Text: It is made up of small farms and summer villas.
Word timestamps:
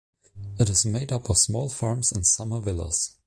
It 0.57 0.67
is 0.67 0.83
made 0.83 1.11
up 1.11 1.29
of 1.29 1.37
small 1.37 1.69
farms 1.69 2.11
and 2.11 2.25
summer 2.25 2.59
villas. 2.59 3.15